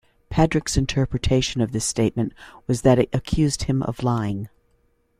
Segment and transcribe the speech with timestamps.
[0.31, 2.33] Paddick's interpretation of this statement
[2.65, 4.49] was that it accused him of lying.